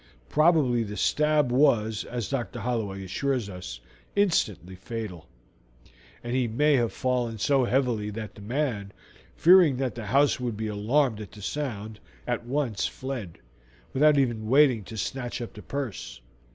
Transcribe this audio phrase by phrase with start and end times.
[0.29, 2.61] Probably the stab was, as Dr.
[2.61, 3.81] Holloway assures us,
[4.15, 5.27] instantly fatal,
[6.23, 8.93] and he may have fallen so heavily that the man,
[9.35, 13.37] fearing that the house would be alarmed at the sound, at once fled,
[13.93, 16.19] without even waiting to snatch up the purse.